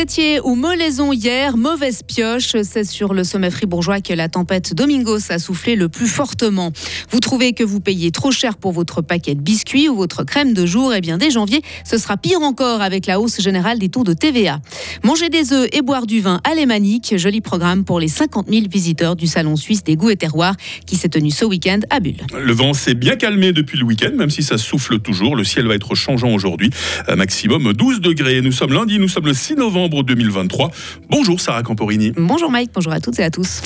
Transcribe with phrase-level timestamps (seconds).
[0.00, 2.56] étiez au Molaison hier, mauvaise pioche.
[2.62, 6.72] C'est sur le sommet fribourgeois que la tempête Domingos a soufflé le plus fortement.
[7.10, 10.54] Vous trouvez que vous payez trop cher pour votre paquet de biscuits ou votre crème
[10.54, 13.90] de jour Eh bien, dès janvier, ce sera pire encore avec la hausse générale des
[13.90, 14.60] taux de TVA.
[15.04, 19.16] Manger des œufs et boire du vin alémanique, joli programme pour les 50 000 visiteurs
[19.16, 22.24] du Salon suisse des goûts et terroirs qui s'est tenu ce week-end à Bulle.
[22.32, 25.36] Le vent s'est bien calmé depuis le week-end, même si ça souffle toujours.
[25.36, 26.70] Le ciel va être changeant aujourd'hui,
[27.14, 28.40] maximum 12 degrés.
[28.40, 30.70] Nous sommes lundi, nous sommes le 6 novembre 2023.
[31.08, 32.12] Bonjour Sarah Camporini.
[32.16, 33.62] Bonjour Mike, bonjour à toutes et à tous.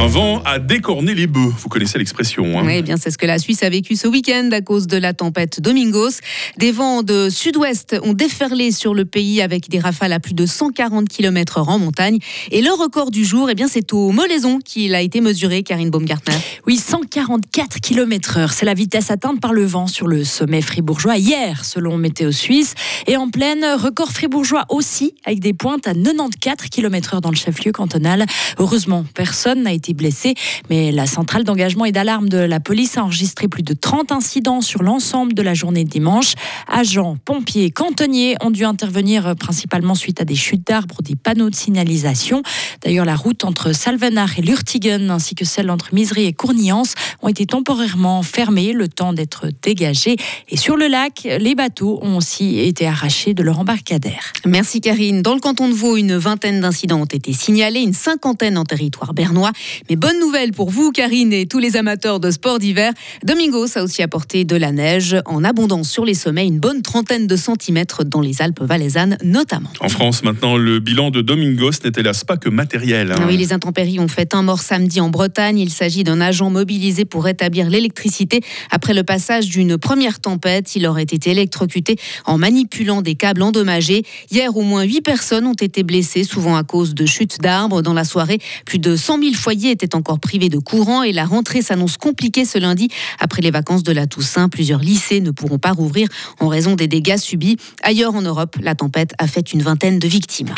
[0.00, 1.52] Un vent a décorné les bœufs.
[1.58, 2.58] Vous connaissez l'expression.
[2.58, 4.96] Hein oui, bien c'est ce que la Suisse a vécu ce week-end à cause de
[4.96, 6.22] la tempête Domingos.
[6.56, 10.46] Des vents de sud-ouest ont déferlé sur le pays avec des rafales à plus de
[10.46, 12.16] 140 km h en montagne.
[12.50, 15.90] Et le record du jour, eh bien, c'est au Molaison qu'il a été mesuré, Karine
[15.90, 16.38] Baumgartner.
[16.66, 21.18] Oui, 144 km h C'est la vitesse atteinte par le vent sur le sommet fribourgeois
[21.18, 22.72] hier, selon Météo Suisse.
[23.06, 27.36] Et en pleine, record fribourgeois aussi, avec des pointes à 94 km h dans le
[27.36, 28.24] chef-lieu cantonal.
[28.58, 30.34] Heureusement, personne n'a été blessé,
[30.68, 34.60] mais la centrale d'engagement et d'alarme de la police a enregistré plus de 30 incidents
[34.60, 36.34] sur l'ensemble de la journée de dimanche.
[36.68, 41.54] Agents, pompiers, cantonniers ont dû intervenir principalement suite à des chutes d'arbres, des panneaux de
[41.54, 42.42] signalisation.
[42.82, 47.28] D'ailleurs, la route entre Salvenard et Lurtigen, ainsi que celle entre Misery et Courniance, ont
[47.28, 50.16] été temporairement fermées, le temps d'être dégagées.
[50.48, 54.32] Et sur le lac, les bateaux ont aussi été arrachés de leur embarcadère.
[54.46, 55.22] Merci Karine.
[55.22, 59.14] Dans le canton de Vaud, une vingtaine d'incidents ont été signalés, une cinquantaine en territoire
[59.14, 59.52] bernois.
[59.88, 62.92] Mais bonne nouvelle pour vous, Karine, et tous les amateurs de sport d'hiver.
[63.24, 67.26] Domingos a aussi apporté de la neige en abondance sur les sommets, une bonne trentaine
[67.26, 69.70] de centimètres dans les Alpes valaisannes notamment.
[69.80, 73.12] En France, maintenant, le bilan de Domingos n'est hélas pas que matériel.
[73.12, 73.24] Hein.
[73.26, 75.58] Oui, les intempéries ont fait un mort samedi en Bretagne.
[75.58, 78.40] Il s'agit d'un agent mobilisé pour rétablir l'électricité.
[78.70, 84.04] Après le passage d'une première tempête, il aurait été électrocuté en manipulant des câbles endommagés.
[84.30, 87.82] Hier, au moins 8 personnes ont été blessées, souvent à cause de chutes d'arbres.
[87.82, 91.24] Dans la soirée, plus de 100 000 foyers étaient encore privés de courant et la
[91.24, 92.88] rentrée s'annonce compliquée ce lundi.
[93.18, 96.88] Après les vacances de la Toussaint, plusieurs lycées ne pourront pas rouvrir en raison des
[96.88, 97.56] dégâts subis.
[97.82, 100.54] Ailleurs en Europe, la tempête a fait une vingtaine de victimes.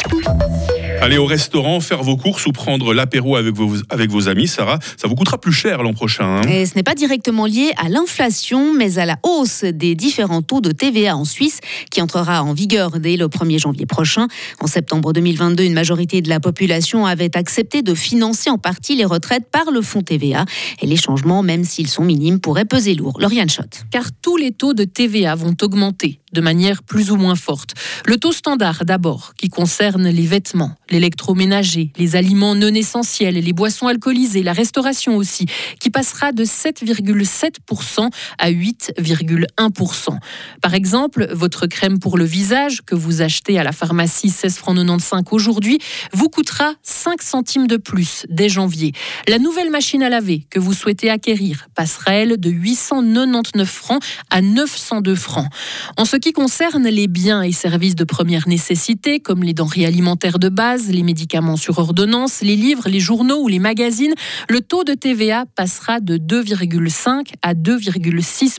[1.02, 4.78] Aller au restaurant, faire vos courses ou prendre l'apéro avec vos, avec vos amis, Sarah,
[4.96, 6.24] ça vous coûtera plus cher l'an prochain.
[6.24, 6.48] Hein.
[6.48, 10.60] Et ce n'est pas directement lié à l'inflation, mais à la hausse des différents taux
[10.60, 11.58] de TVA en Suisse,
[11.90, 14.28] qui entrera en vigueur dès le 1er janvier prochain.
[14.60, 19.04] En septembre 2022, une majorité de la population avait accepté de financer en partie les
[19.04, 20.44] retraites par le fonds TVA.
[20.82, 23.18] Et les changements, même s'ils sont minimes, pourraient peser lourd.
[23.18, 23.86] Lauriane Schott.
[23.90, 27.74] Car tous les taux de TVA vont augmenter de manière plus ou moins forte.
[28.06, 33.86] Le taux standard d'abord, qui concerne les vêtements, l'électroménager, les aliments non essentiels, les boissons
[33.86, 35.46] alcoolisées, la restauration aussi,
[35.80, 40.18] qui passera de 7,7% à 8,1%.
[40.60, 44.72] Par exemple, votre crème pour le visage que vous achetez à la pharmacie 16 francs
[44.76, 45.78] 95 aujourd'hui
[46.12, 48.92] vous coûtera 5 centimes de plus dès janvier.
[49.28, 54.40] La nouvelle machine à laver que vous souhaitez acquérir passera elle de 899 francs à
[54.40, 55.48] 902 francs.
[55.96, 60.38] En ce qui concerne les biens et services de première nécessité, comme les denrées alimentaires
[60.38, 64.14] de base, les médicaments sur ordonnance, les livres, les journaux ou les magazines,
[64.48, 68.58] le taux de TVA passera de 2,5 à 2,6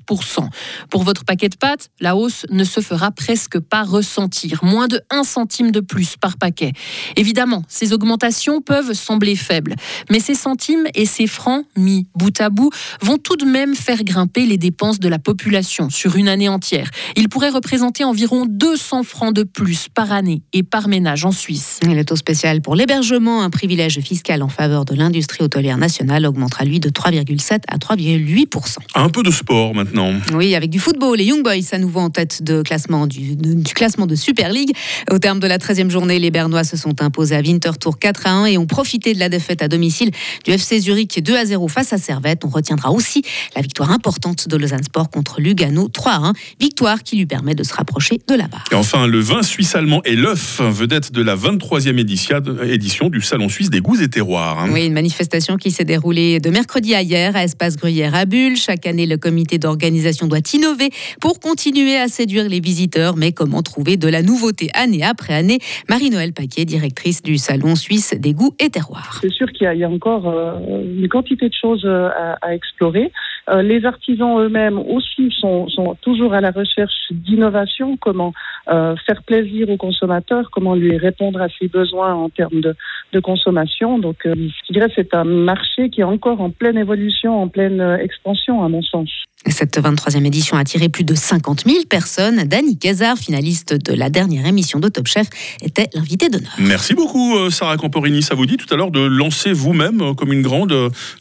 [0.90, 5.00] Pour votre paquet de pâtes, la hausse ne se fera presque pas ressentir, moins de
[5.10, 6.74] 1 centime de plus par paquet.
[7.16, 9.76] Évidemment, ces augmentations peuvent sembler faibles,
[10.12, 14.04] mais ces centimes et ces francs mis bout à bout vont tout de même faire
[14.04, 16.90] grimper les dépenses de la population sur une année entière.
[17.16, 21.80] Ils pourraient représenter environ 200 francs de plus par année et par ménage en Suisse.
[21.88, 26.26] Et le taux spécial pour l'hébergement, un privilège fiscal en faveur de l'industrie hôtelière nationale,
[26.26, 30.12] augmentera lui de 3,7 à 3,8 Un peu de sport maintenant.
[30.34, 33.74] Oui, avec du football, les Young Boys à nouveau en tête de classement du, du
[33.74, 34.74] classement de Super League.
[35.12, 38.32] Au terme de la 13e journée, les Bernois se sont imposés à Winterthur 4 à
[38.32, 40.12] 1 et ont profité de la défaite à domicile
[40.46, 42.44] du FC Zurich 2 à 0 face à Servette.
[42.46, 43.22] On retiendra aussi
[43.56, 47.43] la victoire importante de Lausanne Sport contre Lugano 3 à 1, victoire qui lui permet
[47.52, 48.64] de se rapprocher de la barre.
[48.72, 53.50] Et enfin, le vin suisse allemand et l'œuf, vedette de la 23e édition du Salon
[53.50, 54.60] suisse des goûts et terroirs.
[54.60, 54.70] Hein.
[54.72, 58.56] Oui, une manifestation qui s'est déroulée de mercredi à hier à Espace Gruyère à Bulle.
[58.56, 63.18] Chaque année, le comité d'organisation doit innover pour continuer à séduire les visiteurs.
[63.18, 65.60] Mais comment trouver de la nouveauté année après année?
[65.90, 69.20] Marie-Noël Paquet, directrice du Salon suisse des goûts et terroirs.
[69.22, 70.60] C'est sûr qu'il y, a encore euh,
[70.98, 72.10] une quantité de choses euh,
[72.42, 73.12] à, explorer.
[73.50, 75.68] Euh, les artisans eux-mêmes aussi sont,
[76.02, 78.34] toujours à la recherche d'innovation, comment
[78.70, 82.76] euh, faire plaisir aux consommateurs, comment lui répondre à ses besoins en termes de,
[83.14, 84.00] de consommation.
[84.00, 84.34] Donc, euh,
[84.68, 88.64] je dirais c'est un marché qui est encore en pleine évolution, en pleine euh, expansion,
[88.64, 89.10] à mon sens.
[89.48, 92.44] Cette 23e édition a attiré plus de 50 000 personnes.
[92.46, 95.28] Danny Cazard, finaliste de la dernière émission de Top Chef,
[95.62, 96.54] était l'invité d'honneur.
[96.60, 98.22] Merci beaucoup, euh, Sarah Camporini.
[98.22, 100.74] Ça vous dit tout à l'heure de lancer vous-même, euh, comme une grande,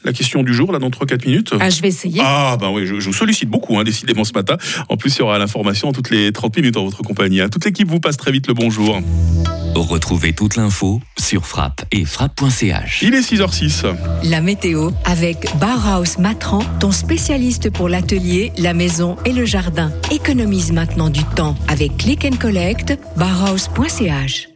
[0.04, 1.52] la question du jour, là, dans 3-4 minutes?
[1.58, 2.20] Ah, je vais essayer.
[2.22, 4.56] Ah, ben oui, je, je vous sollicite beaucoup, hein, décidément, ce matin.
[4.88, 7.40] En plus, il y aura l'information toutes les 30 minutes en votre compagnie.
[7.50, 9.00] Toute l'équipe vous passe très vite le bonjour.
[9.74, 13.02] Retrouvez toute l'info sur frappe et frappe.ch.
[13.02, 13.94] Il est 6h06.
[14.24, 19.90] La météo avec Bauhaus Matran, ton spécialiste pour l'atelier, la maison et le jardin.
[20.10, 24.51] Économise maintenant du temps avec Click and Collect, bauhaus.ch.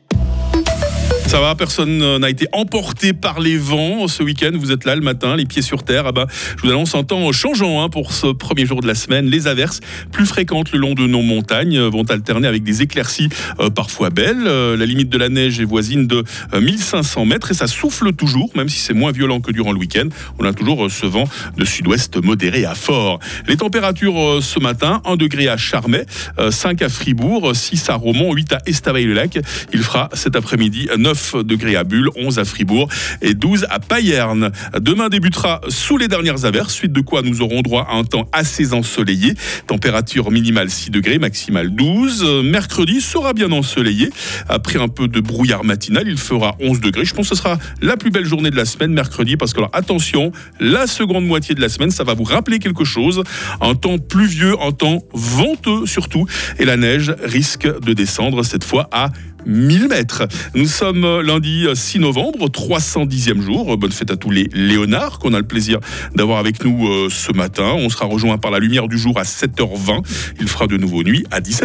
[1.26, 4.52] Ça va, personne euh, n'a été emporté par les vents ce week-end.
[4.54, 6.04] Vous êtes là le matin, les pieds sur terre.
[6.06, 6.26] Ah bah,
[6.56, 9.26] je vous annonce un temps changeant hein, pour ce premier jour de la semaine.
[9.26, 9.80] Les averses
[10.12, 13.28] plus fréquentes le long de nos montagnes euh, vont alterner avec des éclaircies
[13.58, 14.44] euh, parfois belles.
[14.44, 16.22] La limite de la neige est voisine de
[16.54, 19.78] euh, 1500 mètres et ça souffle toujours, même si c'est moins violent que durant le
[19.78, 20.08] week-end.
[20.38, 21.24] On a toujours ce vent
[21.56, 23.18] de sud-ouest modéré à fort.
[23.48, 26.06] Les températures ce matin, 1 degré à Charmey,
[26.38, 29.40] euh, 5 à Fribourg, 6 à Romont, 8 à Estavayer-le-Lac.
[29.72, 32.88] Il fera cet après-midi 9 degrés à Bulle, 11 à Fribourg
[33.22, 34.50] et 12 à Payerne.
[34.80, 38.28] Demain débutera sous les dernières averses, suite de quoi nous aurons droit à un temps
[38.32, 39.34] assez ensoleillé.
[39.66, 42.22] Température minimale 6 degrés, maximale 12.
[42.24, 44.10] Euh, Mercredi sera bien ensoleillé.
[44.48, 47.04] Après un peu de brouillard matinal, il fera 11 degrés.
[47.04, 49.58] Je pense que ce sera la plus belle journée de la semaine, mercredi, parce que
[49.58, 53.22] alors attention, la seconde moitié de la semaine, ça va vous rappeler quelque chose.
[53.60, 56.26] Un temps pluvieux, un temps venteux surtout,
[56.58, 59.10] et la neige risque de descendre cette fois à
[59.46, 60.26] 1000 mètres.
[60.54, 63.76] Nous sommes euh, lundi 6 novembre, 310e jour.
[63.78, 65.78] Bonne fête à tous les Léonards qu'on a le plaisir
[66.14, 67.74] d'avoir avec nous euh, ce matin.
[67.76, 70.02] On sera rejoint par la lumière du jour à 7h20.
[70.40, 71.64] Il fera de nouveau nuit à 17h.